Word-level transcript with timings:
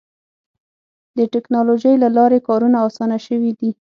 د 1.17 1.19
ټکنالوجۍ 1.33 1.95
له 2.03 2.09
لارې 2.17 2.39
کارونه 2.47 2.77
اسانه 2.87 3.17
شوي 3.25 3.51
دي. 3.59 3.71